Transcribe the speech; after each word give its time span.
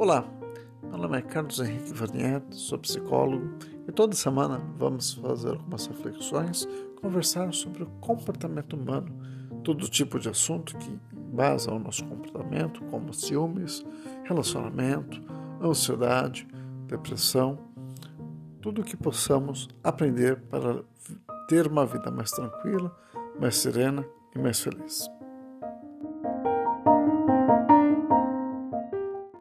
Olá, 0.00 0.24
meu 0.82 0.96
nome 0.96 1.18
é 1.18 1.20
Carlos 1.20 1.60
Henrique 1.60 1.92
Varnier, 1.92 2.42
sou 2.52 2.78
psicólogo 2.78 3.50
e 3.86 3.92
toda 3.92 4.16
semana 4.16 4.58
vamos 4.78 5.12
fazer 5.12 5.50
algumas 5.50 5.86
reflexões, 5.88 6.66
conversar 7.02 7.52
sobre 7.52 7.82
o 7.82 7.86
comportamento 8.00 8.76
humano, 8.76 9.14
todo 9.62 9.86
tipo 9.90 10.18
de 10.18 10.30
assunto 10.30 10.74
que 10.78 10.98
embasa 11.14 11.70
o 11.70 11.78
nosso 11.78 12.02
comportamento, 12.06 12.82
como 12.84 13.12
ciúmes, 13.12 13.84
relacionamento, 14.24 15.22
ansiedade, 15.62 16.48
depressão, 16.86 17.58
tudo 18.62 18.80
o 18.80 18.84
que 18.84 18.96
possamos 18.96 19.68
aprender 19.84 20.40
para 20.48 20.82
ter 21.46 21.66
uma 21.66 21.84
vida 21.84 22.10
mais 22.10 22.30
tranquila, 22.30 22.90
mais 23.38 23.58
serena 23.58 24.02
e 24.34 24.38
mais 24.38 24.60
feliz. 24.60 25.10